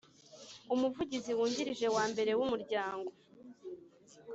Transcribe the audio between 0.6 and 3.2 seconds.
Umuvugizi wungirije wa mbere w Umuryango